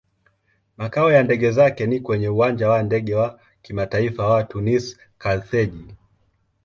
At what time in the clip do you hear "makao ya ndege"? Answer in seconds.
0.77-1.51